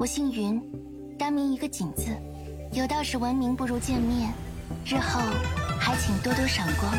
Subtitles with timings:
[0.00, 0.62] 我姓云，
[1.18, 2.16] 单名一个锦字。
[2.72, 4.32] 有道是闻名不如见面，
[4.86, 5.20] 日后
[5.76, 6.94] 还请多多赏光，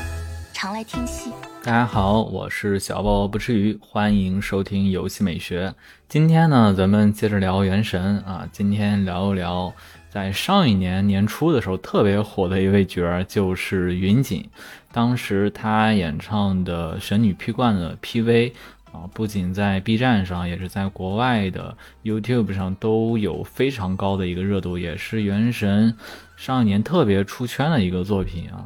[0.52, 1.32] 常来听戏。
[1.64, 5.74] 大家好，我是小宝不吃鱼，欢迎收听游戏美学。
[6.10, 9.74] 今天呢，咱们接着聊《原神》啊，今天聊一聊
[10.10, 14.46] 在上一年年初的时候特别火的一位角儿，就是云锦。
[14.92, 18.52] 当时他演唱的《神女劈冠》的 PV。
[18.92, 25.94] 啊，不仅在 B 站上，也是在国外的 YouTube 上都有非常高的一个热度，也是《原神》
[26.36, 28.66] 上一年特别出圈的一个作品啊。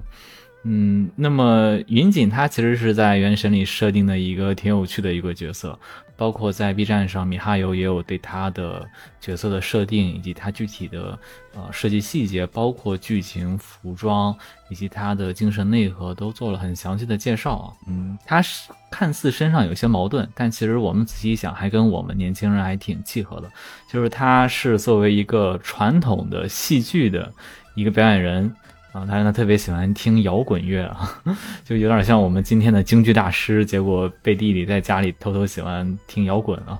[0.66, 5.78] 嗯，那么云锦他其实是在《原神》里设定的一个挺有趣的一个角色。
[6.24, 11.20] 包括在 B 站上，米哈游也有对他的角色的设定，以及他具体的
[11.54, 14.34] 呃设计细节，包括剧情、服装
[14.70, 17.74] 以及他的精神内核，都做了很详细的介绍啊。
[17.90, 23.52] 嗯，他是看似身上有些矛盾，但其实我们仔细一想，还跟我们年轻人还挺契合的。
[23.92, 27.30] 就是他是作为一个传统的戏剧的
[27.76, 28.56] 一个表演人。
[28.94, 31.20] 啊，他他特别喜欢听摇滚乐啊，
[31.66, 36.80] 就有点像我们今天的京剧大师，结果背地里在家里偷偷喜欢听摇滚啊，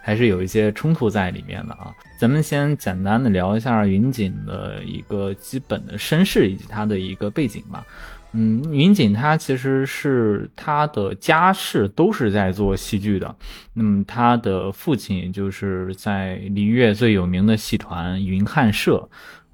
[0.00, 1.92] 还是有一些冲突在里面的啊。
[2.20, 7.84] 咱们先简单的聊一下云锦的一个基本的身世以及他的一个背景吧。
[8.32, 13.34] 嗯，云锦他其实是他的家世都是在做戏剧的，
[13.72, 19.08] 那么他的父亲就是在梨乐最有名的戏团云汉社。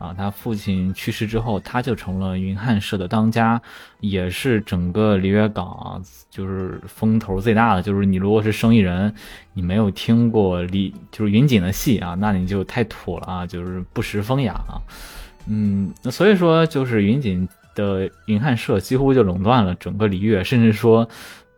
[0.05, 3.61] 啊，他父亲去世之后，他就成了云汉社的当家，
[4.01, 7.83] 也是整个璃月港就是风头最大的。
[7.83, 9.15] 就是你如果是生意人，
[9.55, 14.77] 你没有听过梨就是云锦的戏啊，那你就太土了啊，就是不识风雅啊。
[15.47, 21.09] 嗯，那所以说就是云锦的云汉社几乎就垄断了整个璃月，甚至说。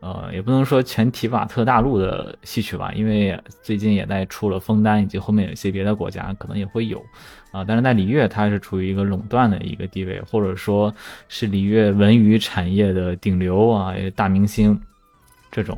[0.06, 7.04] 呃，也不能说全提瓦特大陆的戏曲吧，因为最近也在出了枫丹，以及后面有一些别的国家可能也会有
[7.50, 7.64] 啊。
[7.66, 10.94] 但是在里约，它是处于一个垄断的一个地位，或者说
[11.28, 14.80] 是里约文娱产业的顶流啊，大明星
[15.50, 15.76] 这种。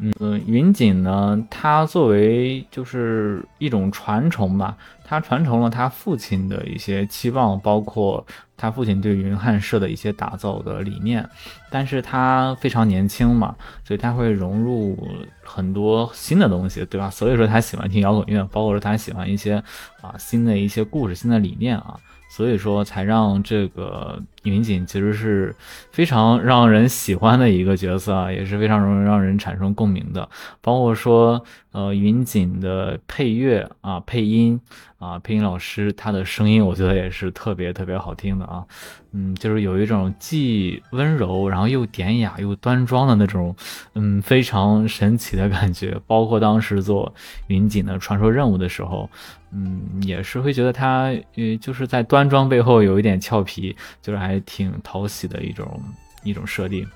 [0.00, 8.24] 嗯，云锦呢，他作为就是一种传承吧，他传承了他父亲的一些期望，包括
[8.56, 11.28] 他父亲对云汉社的一些打造的理念，
[11.68, 14.96] 但是他非常年轻嘛，所以他会融入
[15.42, 17.10] 很多新的东西，对吧？
[17.10, 19.54] 所以说他喜欢听摇滚乐，包括说他喜欢一些
[20.00, 21.98] 啊新的一些故事、新的理念啊。
[22.30, 25.54] 所以说，才让这个云锦其实是
[25.92, 30.28] 非常让人喜欢的一个角色啊，也是非常容易让人产生共鸣的。
[30.60, 34.60] 包括说，呃，云锦的配乐啊、配音
[34.98, 38.64] 啊、配音老师他的声音，我觉得也是特别特别好听的啊。
[39.12, 43.54] 嗯，就是有一种既温柔，然后又典雅又端庄的那种，
[43.94, 45.98] 嗯，非常神奇的感觉。
[46.06, 47.14] 包括当时做
[47.46, 49.08] 云锦的传说任务的时候。
[49.50, 51.04] 嗯，也是会觉得他，
[51.36, 55.80] 呃，就是在端庄背后有一点俏皮，就是还挺讨喜的一种
[56.22, 56.86] 一种设定。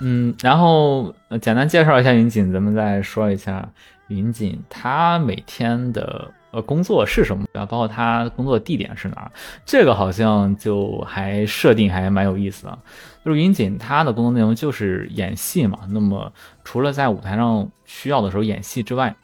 [0.00, 3.68] 嗯，然后简单介绍一下云锦，咱们再说一下
[4.08, 9.30] 云锦他每天的呃工作是什么，包括他工作地点是哪儿，
[9.66, 12.78] 这个好像就还设定还蛮有意思的。
[13.22, 16.32] 就是云锦他的工作内容就是演戏嘛，那么
[16.64, 19.14] 除了在舞台上需要的时候演戏之外，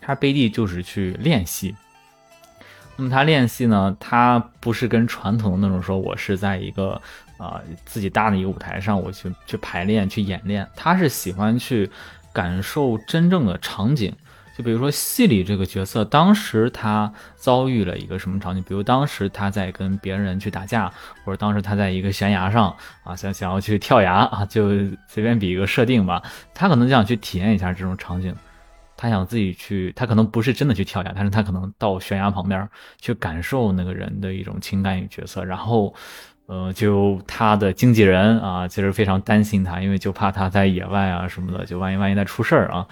[0.00, 1.76] 他背地就是去练戏，
[3.00, 7.00] 那么他练习呢，他不是跟传统的那种说，我是在一个
[7.38, 11.90] 啊自己搭的一个舞台上，我去去排练去演练，他是喜欢去
[12.30, 14.14] 感受真正的场景，
[14.54, 20.92] 就比如说戏里这个角色，当时他遭遇了一个什么场景，比如当时他在跟别人去打架，
[21.24, 24.68] 或者当时他在一个悬崖上啊，想想要去跳崖啊，就
[25.08, 26.22] 随便比一个设定吧，
[26.52, 28.36] 他可能就想去体验一下这种场景。
[29.00, 32.68] 他想自己去，他可能不是真的去跳崖，但是他可能到悬崖旁边
[33.00, 35.42] 去感受那个人的一种情感与角色。
[35.42, 35.94] 然后，
[36.44, 42.86] 呃，就他的经纪人啊，其实非常担心他，因为就怕他在野外啊什么的，就万一万一再出事儿啊，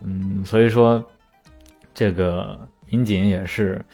[0.00, 1.04] 嗯，所以说
[1.92, 2.56] 这个
[2.90, 3.84] 尹锦也是，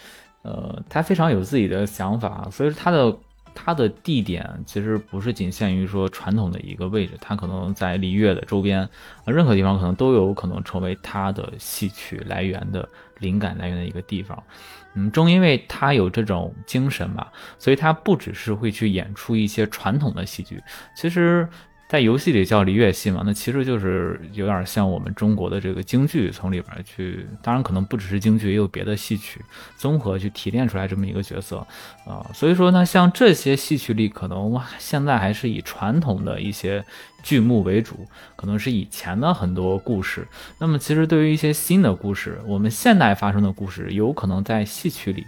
[0.43, 3.16] 呃，他非常有自己的想法，所以说他的。
[3.54, 8.88] 它的地点其实不是仅限于说传统的一个位置，它可能在璃月的周边，啊，
[9.26, 14.42] 任何地方可能都有可能成为它的戏曲来源的灵感来源的一个地方。
[14.96, 20.62] 嗯，正因为他有这种精神吧，所以他不只是会去演出一些传统的戏剧，
[20.96, 21.48] 其实
[21.86, 29.40] 在游戏里叫璃月戏嘛，那其实就是有点像我们中国的这个京剧，从里边去，当然可能不只是京剧，也有别的戏曲，
[29.76, 31.58] 综合去提炼出来这么一个角色
[32.06, 32.26] 啊。
[32.34, 36.84] 所以说呢，像这些戏曲里，可能现在还是以传统的一些
[37.22, 40.26] 剧目为主，可能是以前的很多故事。
[40.58, 45.25] 那么其实对于一些新的故事，我们现代发生的故事，有可能在戏曲里。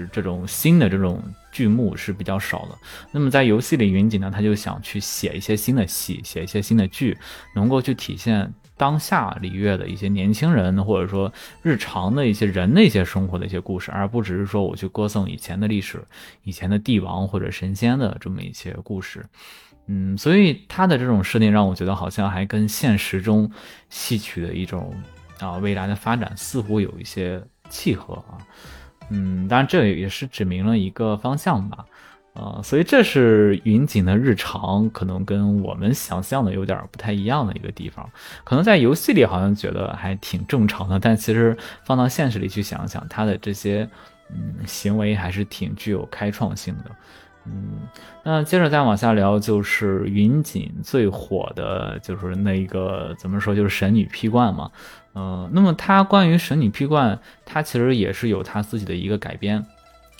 [0.00, 2.78] 是这种新的这种剧目是比较少的。
[3.12, 7.16] 那么在游戏里，云锦呢，他就想去写一些新的戏，写一些新的剧，
[7.54, 11.32] 能够去体现当下礼乐的一些年轻人，或者说
[11.62, 16.02] 日常的一些人的一些生活的一些故事，而不只是说我去歌颂以前的历史、
[16.42, 19.24] 以前的帝王或者神仙的这么一些故事。
[19.86, 23.48] 嗯，所以他的这种设定让我觉得好像还跟现实中
[23.90, 24.92] 戏曲的一种
[25.38, 28.38] 啊未来的发展似乎有一些契合啊。
[29.10, 31.84] 嗯，当然这也是指明了一个方向吧，
[32.34, 38.08] 呃，所以这是云锦的日常，可能跟我们想象的有点不太一样的一个地方。
[38.42, 43.88] 可能在游戏里好像觉得还挺正常的，但其实放到现实里去想想，他的这些
[44.30, 46.90] 嗯行为还是挺具有开创性的。
[47.46, 47.86] 嗯，
[48.24, 54.70] 那接着再往下聊，就是云锦最火的就是那个怎么说，就是神女劈冠嘛。
[55.14, 59.64] 嗯，那么他关于神女劈冠，他其实也是有他自己的一个改编。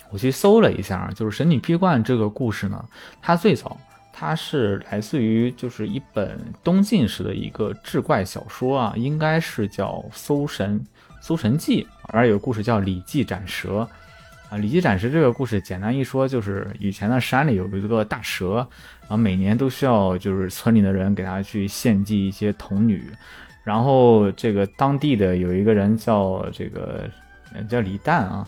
[0.09, 2.83] 我去搜了一下，就是神女劈冠这个故事呢，
[3.21, 3.77] 它最早
[4.13, 10.81] 它是来自于就是一本东晋时的一个志怪小说啊，应该是叫《搜神
[11.19, 13.79] 搜神记》，而有故事叫《礼记斩蛇》。
[14.49, 18.65] 啊，李记斩蛇这个故事，简单一说，就是以前的山里有一个大蛇，
[19.07, 23.11] 啊每年都需要就是村里的人给他去献祭一些童女，
[23.65, 27.09] 然后这个当地的有一个人叫这个
[27.67, 28.47] 叫李旦啊，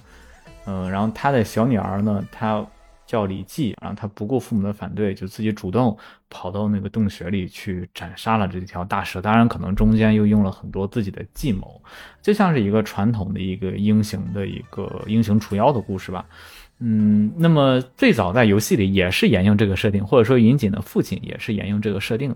[0.66, 2.66] 嗯，然后他的小女儿呢，他。
[3.08, 5.98] 叫李记，然后他不顾父母的反对，就自己主动
[6.30, 9.22] 跑到那个洞穴里去斩杀了这条大蛇。
[9.22, 11.82] 当然，可能中间又用了很多自己的计谋，
[12.22, 16.26] 就像是一个传统的一个英雄的一个英雄除妖的故事吧。
[16.80, 22.36] 嗯，那么最早在游戏里也是沿用这个设定，或者说云锦的父亲也是沿用这个设定。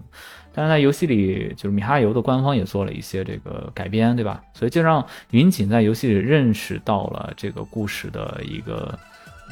[0.53, 4.43] 但是在游戏里，就是米哈游的官方也做了一些这个改编，对吧？
[4.53, 8.97] 所以就让云锦在游戏里认识到了这个故事的一个。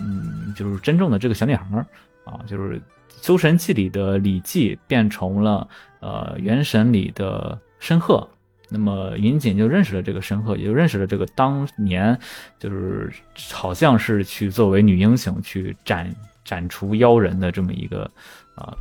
[0.02, 1.86] 嗯，就是真正的这个小女孩儿
[2.24, 2.78] 啊，就是
[3.22, 5.68] 《修神记》里的李记变成了
[6.00, 8.26] 呃《原神》里的申鹤，
[8.70, 12.18] 那么云锦就认识了这个申鹤，也就认识了这个当年
[12.60, 13.12] 就是
[13.52, 16.14] 好像是去作为女英雄去斩
[16.46, 18.10] 斩除妖人的这么一个
[18.56, 18.74] 啊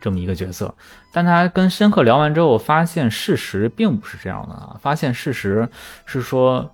[0.00, 0.74] 这么一个角色。
[1.12, 5.68] 但他跟申鹤聊完之后，发现事实并不是这样的啊，发现事实
[6.04, 6.70] 是说，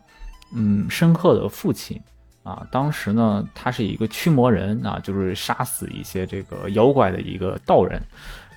[0.54, 2.00] 嗯，申鹤的父亲。
[2.42, 8.00] 啊，当时呢，他是一个驱魔人啊，就是杀死一些这个妖怪的一个道人。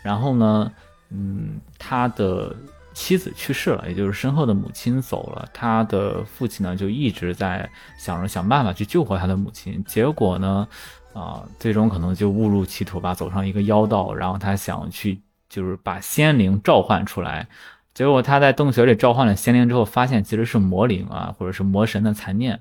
[0.02, 0.72] 然后呢，
[1.10, 2.56] 嗯，他的
[2.94, 9.84] 妻子去世了，也就是身后的母亲走了，他的父亲呢就一直在想着想办法去救活他的母亲。
[9.86, 10.68] 结果呢，
[11.14, 14.14] 啊，最终可能就误入歧途吧，走上一个妖道。
[14.14, 17.48] 然后他想去就是把仙灵召唤出来，
[17.94, 22.60] 结果他在洞穴里召唤了仙灵之后，发现其实是魔灵啊， 或者是魔神的残念。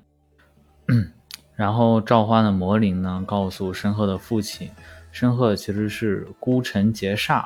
[1.55, 4.69] 然后召唤的魔灵呢，告诉申鹤的父亲，
[5.11, 7.45] 申鹤其实是孤臣劫煞，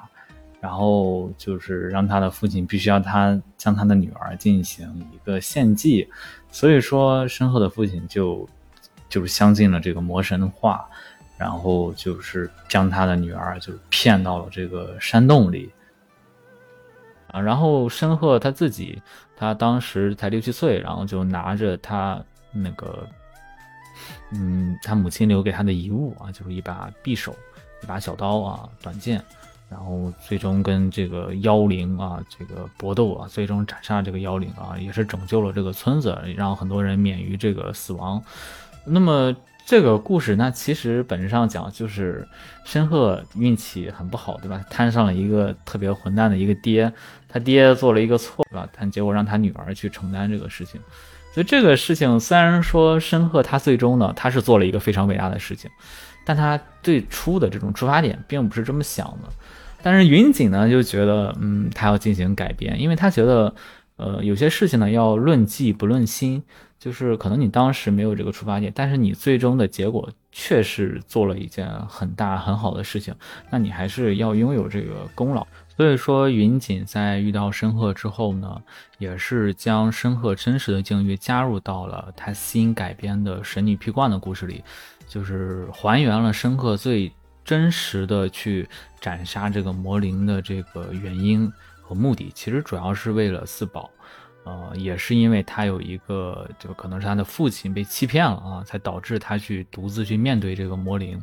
[0.59, 6.09] 然后就是让他的父亲必须要他将他的女儿进行一个献祭，
[6.51, 8.47] 所以说申鹤的父亲就
[9.09, 10.87] 就是相信了这个魔神的话，
[11.37, 15.71] 然后就是将他的女儿就骗到了这个山洞里，
[17.27, 19.01] 啊，然后申鹤他自己，
[19.35, 23.07] 他当时才六七岁，然后就拿着他那个。
[24.31, 27.35] 嗯，他母亲留给他的遗物啊，就是一把匕首，
[27.81, 29.23] 一把小刀啊，短剑，
[29.69, 38.23] 然后最终跟这个妖灵啊，这个搏斗啊，最终斩杀这个妖灵啊，也是拯救了这个村子，让很多人免于这个死亡。
[38.85, 42.25] 那么这个故事，那其实本质上讲就是
[42.63, 44.63] 申鹤运气很不好，对吧？
[44.69, 46.89] 摊上了一个特别混蛋的一个爹，
[47.27, 48.65] 他爹做了一个错，对吧？
[48.77, 50.79] 但结果让他女儿去承担这个事情。
[51.33, 55.69] 所以这个事情虽然说申鹤他最终呢，他是做了一个非常伟大的事情，
[56.27, 59.29] 但他最初的这种出发点并不是这么想的。
[59.81, 63.55] 但是云锦呢就觉得，嗯，他要进行改变，因为他觉得，
[63.95, 66.43] 呃，有些事情呢要论迹不论心，
[66.77, 73.15] 就是可能你当时没有这个出发点，但是你最终的结果确实做了一件很大很好的事情，
[73.49, 75.47] 那你还是要拥有这个功劳。
[75.77, 78.59] 所以说，云锦在遇到申鹤之后呢，
[78.97, 84.63] 也是将申鹤真实的境遇加入到了他新改编的《神女劈冠》的故事里，
[85.07, 87.11] 就是还原了申鹤最
[87.43, 88.67] 真实的去
[88.99, 93.89] 斩杀这个魔灵的这个原因和目的，其实主要是为了自保，
[94.43, 101.21] 呃，也是因为他有一个，就可能是他的父亲被欺骗了啊，才导致他去独自去面对这个魔灵。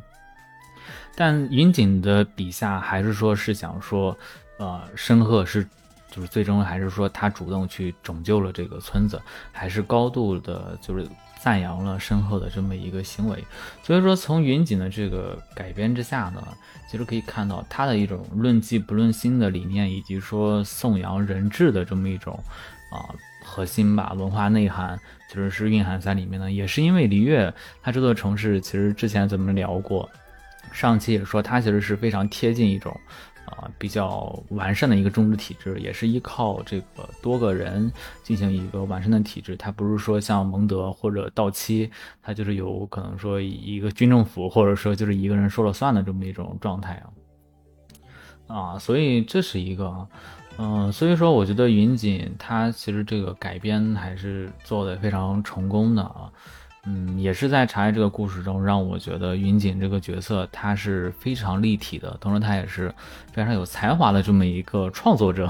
[1.15, 4.17] 但云锦的笔下还是说是想说，
[4.59, 5.67] 呃，申鹤是，
[6.15, 11.09] 就是最终还是说他主动去拯救了这个村子，还是高度的，就是。
[11.43, 13.45] 赞扬了身后的这么一个行为，
[13.83, 16.43] 所以说从云锦的这个改编之下呢，
[16.89, 22.43] 其实可以看到他的一种论迹不论心的理念，以及说颂扬人质的这么一种
[22.91, 23.13] 啊
[23.45, 26.51] 核心吧，文化内涵其实是蕴含在里面的。
[26.51, 27.53] 也是因为璃月，
[27.83, 30.09] 它这座城市其实之前咱们聊过，
[30.73, 32.99] 上期也说它其实是非常贴近一种。
[33.57, 37.91] 啊，比较完善的一个中治体制，也是依靠这个多个人
[38.23, 39.57] 进行一个完善的体制。
[39.57, 41.91] 它不是说像蒙德或者道期，
[42.23, 47.07] 它就是有可能说一个军政府，或者说就是一个人说了算的这么一种状态啊。
[48.47, 50.09] 啊，所以这是一个，
[50.59, 56.31] 嗯，所以说我觉得云锦他其实这个改编还是做的非常成功的啊。
[56.87, 62.95] 嗯，也是在查这个故事中，让我觉得云锦这个角色他是非常立体的，同时他也是
[63.33, 65.49] 非常有才华的这么一个创作者。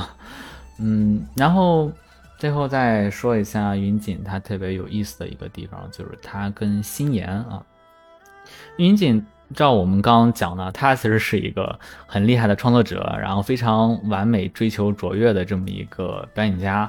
[0.79, 1.91] 嗯，然后
[2.39, 7.61] 最后再说一下云锦他特别有意思的一个地方，就是他跟心妍啊，
[8.77, 9.21] 云锦
[9.57, 11.77] 照我们刚刚讲的，他其实是一个
[12.07, 16.83] 很厉害的创作者，然后非常完美追求卓越的这么一个表演家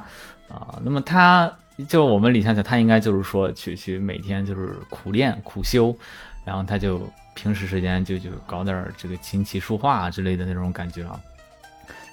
[0.49, 1.51] 啊，那么他。
[1.87, 5.95] 就我们理想想，他应该就是说去去每天就是苦练苦修，
[6.45, 7.01] 然后他就
[7.33, 11.19] 平时时间就就搞点这个琴棋书画之类的那种感觉啊。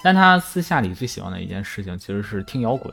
[0.03, 2.93] 但他私下里最喜欢的一件事情其实是听摇滚。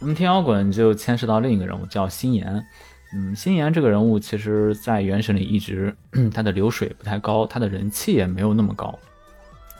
[0.00, 2.64] 那么听摇滚就牵涉到另一个人物叫心妍。
[3.12, 5.94] 嗯，心妍这个人物其实在原神里一直
[6.32, 8.98] 他的流水不太高，他的人气也没有那么高。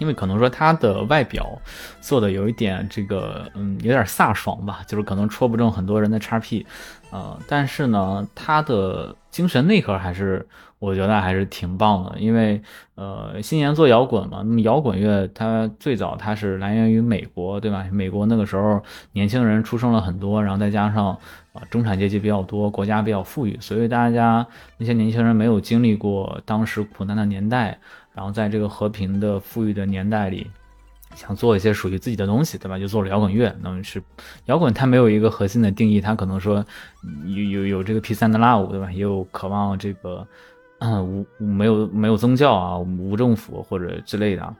[0.00, 1.56] 因为可能说他的外表
[2.00, 6.66] 做的有一点这个，嗯，有点飒爽吧，就是可能戳不中很多人的叉 P，
[7.10, 10.44] 呃，但是呢，他的精神内核还是
[10.78, 12.18] 我觉得还是挺棒的。
[12.18, 12.60] 因为
[12.94, 17.86] 呃，新年做摇滚嘛，那么摇滚乐它最早它是来源于美国，对吧？
[17.92, 21.08] 美国那个时候年轻人出生了很多，然后再加上
[21.52, 24.46] 啊中产阶级比较多，国家比较富裕，所以大家
[24.78, 27.78] 那些年轻人没有经历过当时苦难的年代。
[28.20, 30.46] 然后在这个和平的富裕的年代里，
[31.14, 32.78] 想做一些属于自己的东西，对吧？
[32.78, 33.50] 就做了摇滚乐。
[33.62, 34.02] 那么是
[34.44, 36.62] 摇滚，它没有一个核心的定义，它可能说
[37.24, 38.92] 有有有这个 P 三的 love，对吧？
[38.92, 40.28] 也有渴望这个
[40.80, 44.54] 无没有没有宗教啊，无政府或者之类的。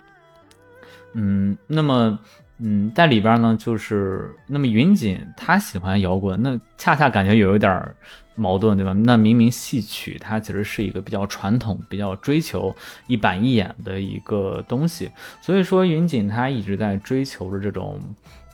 [1.13, 2.19] 嗯，那么
[2.61, 7.95] 嗯，在里边呢，就是那么云锦他喜欢摇滚，那恰恰感觉有一点。
[8.37, 8.95] 矛盾对吧？
[8.95, 12.75] 那明明戏曲它其实是一个比较传统、比较追求
[13.07, 15.11] 一板一眼的一个东西，
[15.43, 18.01] 所以说云锦他一直在追求着这种，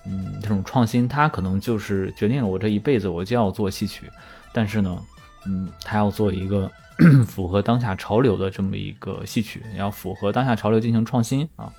[0.04, 1.06] 嗯，这种创新。
[1.06, 4.10] 他可能就是决定了我这一辈子我就要做戏曲，
[4.52, 4.98] 但是呢，
[5.46, 6.68] 嗯，他要做一个
[7.24, 11.72] 符合当下潮流的这么一个戏曲，要符合当下潮流进行创新啊，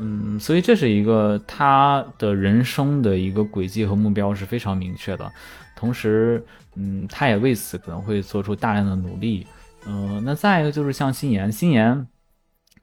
[0.00, 5.30] 嗯，所以这是一个他的人生的一个轨迹和目标是非常明确的。
[5.76, 9.46] 同时，嗯，他也为此可能会做出大量的努力，
[9.86, 12.06] 嗯，那再一个就是像心妍，心妍，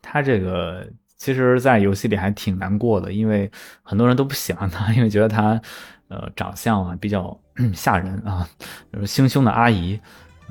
[0.01, 5.59] 他这个其实，在游戏里还挺难过的，因为很多人都不喜欢他，因为觉得他，
[6.07, 7.35] 呃，长相啊比较
[7.73, 8.47] 吓人啊，
[8.93, 9.99] 就是凶凶的阿姨，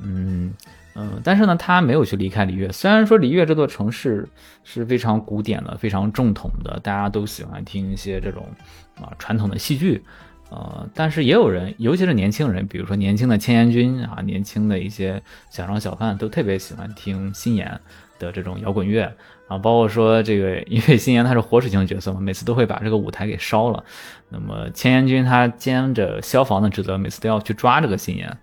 [0.01, 0.53] 嗯
[0.99, 4.27] 嗯，但是呢，他没有去离开璃月，虽然说璃月这座城市
[4.63, 8.47] 是非常古典的、非常正统的，大家都喜欢听一些这种
[8.95, 10.03] 啊传统的戏剧。
[10.49, 17.79] 呃，但是也有人，尤其是年轻人，比如说年轻的千言君啊，年轻的一些小商小贩，都特别喜欢听心妍
[18.17, 19.03] 的这种摇滚乐
[19.49, 19.57] 啊。
[19.57, 23.83] 包括说这个，因为心妍他是活水型角色嘛，每次都会把这个舞台给烧了。
[24.29, 28.37] 那么千言君他兼着消防的职责，每次都要去抓这个心妍。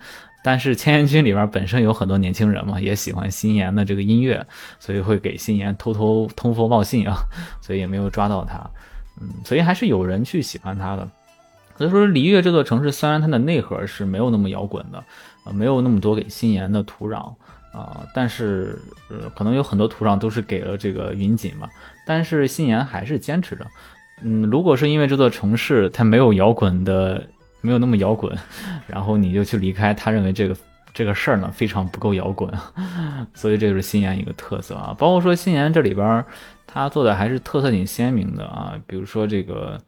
[0.46, 4.46] 但是千言君里边本身有很多年轻人嘛，也喜欢心妍的这个音乐，
[4.78, 7.16] 所以会给心妍偷偷通风报信啊，
[7.62, 8.58] 所以也没有抓到他。
[9.18, 11.08] 嗯，所以还是有人去喜欢他的。
[11.78, 14.98] 所以说，璃月这座城市虽然它的内核是没有那么摇滚的，
[15.44, 17.34] 啊，没有那么多给心妍的土壤
[17.72, 21.66] 啊，但是呃，可能有很多土壤都是给了这个云锦嘛。
[22.06, 23.66] 但是心妍还是坚持着。
[24.22, 27.26] 嗯，如果是因为这座城市它没有摇滚的，
[27.64, 28.36] 没有那么摇滚，
[28.86, 30.56] 然后你就去离开，他认为这个
[30.92, 32.48] 这个事儿呢非常不够摇滚，
[33.34, 34.94] 所以这就是心妍一个特色啊。
[34.98, 36.24] 包括说心妍这里边，
[36.66, 39.80] 他做的还是特色挺鲜明的啊，比如说这个。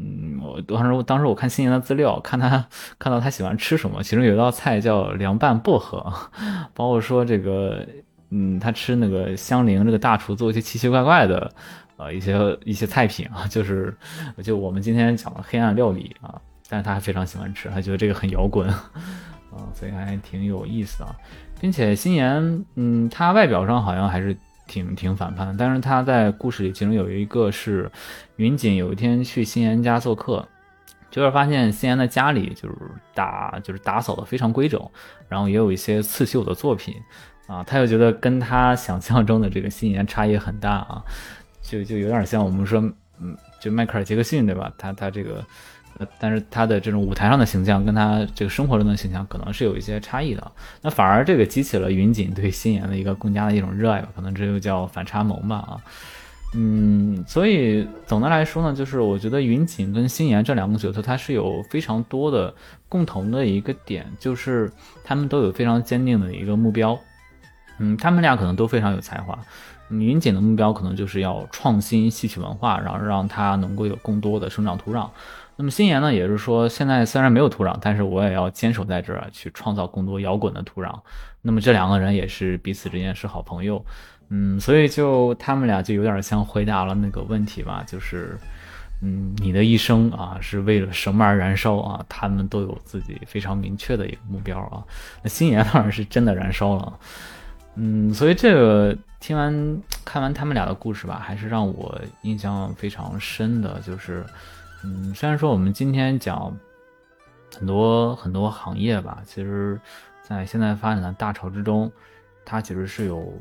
[0.00, 2.64] 嗯，我当时当时我看新年的资料，看他
[3.00, 5.98] 看到他喜欢吃什么，其中有一道菜叫凉拌薄荷，
[6.72, 7.84] 包括说这个
[8.30, 11.50] 嗯，他吃那个香菱这个大厨做一些奇奇怪怪的，
[11.96, 13.92] 呃，一些一些菜品啊，就是
[14.40, 18.68] 就我们今天讲的黑暗料理啊，但是他还非常喜欢吃，他觉得这个很摇滚
[19.50, 21.14] 啊，所以还挺有意思啊，
[21.60, 27.90] 并且心妍，嗯，他外表上好像还是挺挺反叛，但是他在故事里其中有一个是
[28.36, 30.46] 云锦有一天去心妍家做客。
[31.10, 32.76] 就是发现心妍的家里就是
[33.14, 34.78] 打就是打扫的非常规整，
[35.26, 36.94] 然后也有一些刺绣的作品
[37.46, 41.02] 啊，他又觉得跟他想象中的这个心妍差异很大啊，
[41.62, 42.78] 就就有点像我们说，
[43.20, 44.70] 嗯，就迈克尔杰克逊对吧？
[44.76, 45.42] 他他这个，
[46.18, 50.52] 但是他的这种舞台上的形象跟他这个生活中的形象可能是有一些差异的，
[50.82, 55.80] 那反而这个激起了云锦对心妍的一个更加的一种热爱吧，可能这就叫反差萌吧啊。
[56.54, 62.54] 嗯，所以总的来说呢，就是我觉得云锦跟心妍这两个角色，他是有非常多的
[62.88, 64.72] 共同的一个点，就是
[65.04, 66.98] 他们都有非常坚定的一个目标。
[67.78, 69.38] 嗯，他们俩可能都非常有才华。
[69.90, 75.08] 云锦的目标可能就是要创新戏曲文化，然后让它能够有更多的生长土壤。
[75.58, 80.96] 那么心妍呢，也是说现在虽然没有土壤，但是我也要坚守在这儿，去创造更多摇滚的土壤。
[81.42, 83.84] 那么这两个人也是彼此之间是好朋友。
[84.28, 88.38] 嗯，所以就他们俩就有点像回答了那个问题吧，就是，
[89.00, 92.04] 嗯，你的一生啊是为了什么而燃烧啊？
[92.08, 94.84] 他们都有自己非常明确的一个目标啊。
[95.22, 96.98] 那心妍当然是真的燃烧了，
[97.76, 104.26] 嗯，所以这个听完看完他们俩的故事吧，还是让我印象非常深的，就是，
[104.84, 106.56] 嗯，虽然说我们今天讲
[107.56, 109.80] 很多很多行业吧，其实，
[110.22, 111.90] 在现在发展的大潮之中，
[112.44, 113.32] 它其实是有。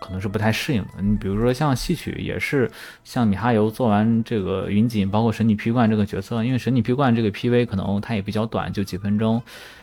[0.00, 1.00] 可能是不太适应的。
[1.00, 2.70] 你比如说像戏曲，也是
[3.04, 9.40] 像米哈游做完这个云锦，包括神女劈冠这个角色，因为神女劈冠这个 PV 可能它也比较短，就几分钟，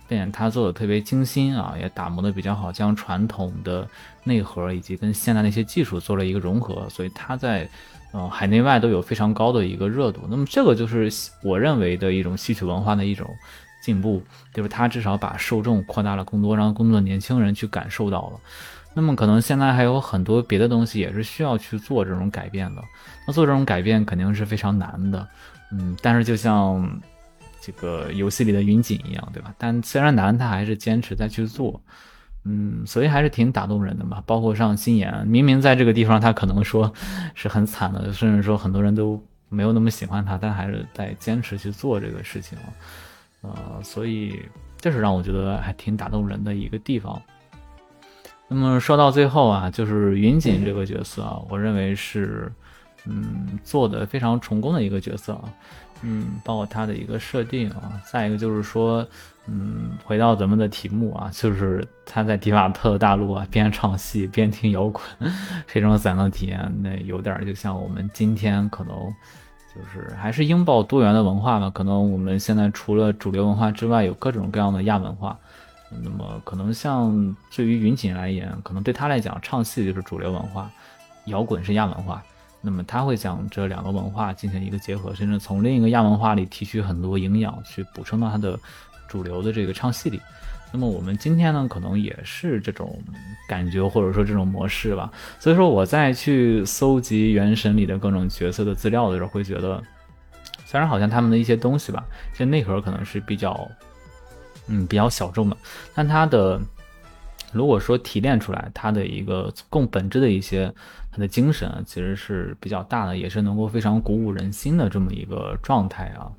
[0.07, 3.87] 并且它做的特别精心啊，也打磨的比较好，将传统的
[4.23, 7.67] 内核以及跟现代的一些技术做了一个融合，所以它在
[8.11, 10.21] 呃海内外都有非常高的一个热度。
[10.29, 11.11] 那么这个就是
[11.43, 13.27] 我认为的一种戏曲文化的一种
[13.83, 14.21] 进步，
[14.53, 18.39] 就是它至少把受众扩大了更多，让更多的年轻人去感受到了。
[18.93, 22.83] 那么可能现在还有很多别的东西也是需要去做这种改变的，
[23.25, 25.25] 那做这种改变肯定是非常难的，
[25.71, 27.01] 嗯，但是就像
[27.61, 29.53] 这个游戏里的云锦一样，对吧？
[29.57, 31.79] 但虽然难，他还是坚持在去做，
[32.43, 34.23] 嗯，所以还是挺打动人的嘛。
[34.25, 36.91] 包括上心妍，明明在这个地方他可能说
[37.35, 42.57] 是很惨的，甚至说很多人都没有那么喜欢他，但还是在坚持去做这个事情，
[43.41, 43.51] 呃，
[43.83, 44.43] 所以
[44.77, 47.21] 这是让我觉得还挺打动人的一个地方。
[48.47, 52.51] 那么说到最后啊，就是云锦这个角色啊，我认为是，
[53.05, 55.43] 嗯，做的非常成功的一个角色啊，
[56.01, 59.05] 嗯，包括他的一个设定啊，再一个就是说，
[59.47, 65.03] 嗯，回到咱们的题目啊，就是他在迪瓦特大陆啊，边唱戏边听摇滚，
[65.67, 68.95] 这种散的体验，那有点就像我们今天可能
[69.73, 75.37] 就是还是拥抱多元的文化吧，可能我们现在除了主流文化之外，有各种各样的亚文化。
[76.03, 80.71] 那么可能像对于云锦来言，可能对他来讲，唱戏就是主流文化，
[81.25, 82.23] 摇滚是亚文化。
[82.61, 88.59] 那么他会将这两个文化进行一个结合，甚至从另一个亚文化里提取很多营养，去补充到他的
[89.07, 90.21] 主流的这个唱戏里。
[90.71, 92.97] 那么我们今天呢，可能也是这种
[93.47, 95.11] 感觉，或者说这种模式吧。
[95.39, 99.83] 所以说我在去搜集《原神》里的各种角色的资料的时候，会觉得，
[100.65, 103.69] 虽然好像他们的一些东西吧，这内核可能是比较。
[104.67, 105.57] 嗯，比较小众的，
[105.93, 106.61] 但它的
[107.51, 110.73] 如果说提炼出来，它的一个更本质的一些，
[111.11, 116.31] 它的精神其实是比较大的，也是能够非常鼓舞人心的这么一个状态啊。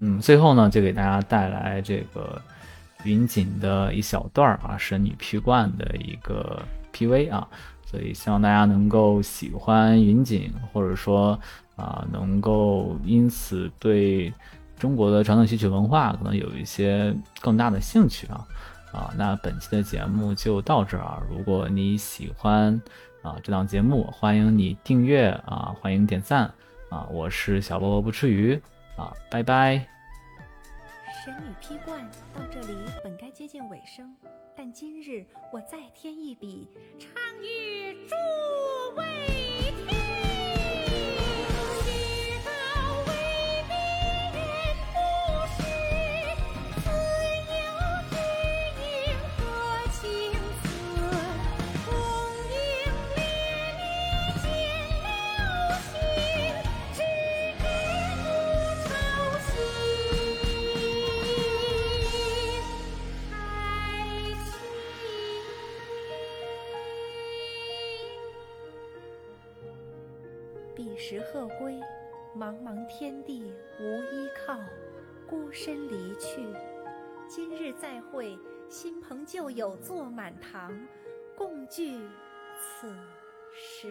[0.00, 2.40] 嗯，最后呢，就给大家带来这个
[3.04, 6.62] 云锦的一小段儿啊，神女劈冠的一个
[6.92, 7.48] PV 啊，
[7.84, 11.38] 所以希望大家能够喜欢云锦，或者说
[11.76, 14.32] 啊，能够因此对。
[14.76, 18.44] 中国的传统戏曲文化可能有一些更大的兴趣啊
[18.94, 21.20] 啊，那本期的节目就到这儿。
[21.28, 22.80] 如果你喜欢
[23.22, 26.44] 啊这档节目，欢迎你订阅啊，欢迎点赞
[26.90, 27.06] 啊。
[27.10, 28.54] 我是小波波不吃鱼
[28.96, 29.84] 啊，拜拜。
[31.24, 34.14] 神女劈冠到这里本该接近尾声，
[34.56, 37.10] 但今日我再添一笔，唱
[37.42, 38.14] 与诸
[38.96, 39.04] 位
[72.36, 74.58] 茫茫天地无依靠，
[75.24, 76.44] 孤身离去。
[77.28, 78.36] 今日再会，
[78.68, 80.76] 新朋旧友坐满堂，
[81.36, 82.00] 共聚
[82.58, 82.92] 此
[83.52, 83.88] 时。